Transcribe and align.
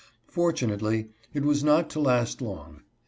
Fortunately 0.31 1.09
it 1.31 1.45
was 1.45 1.63
not 1.63 1.87
to 1.91 1.99
last 1.99 2.41
long. 2.41 2.81